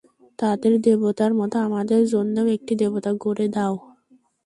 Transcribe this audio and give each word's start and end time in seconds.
তাদের 0.39 0.73
দেবতার 0.81 1.31
মত 1.39 1.53
আমাদের 1.67 2.01
জন্যেও 2.13 2.47
একটি 2.55 2.73
দেবতা 2.81 3.11
গড়ে 3.23 3.45
দাও। 3.55 3.75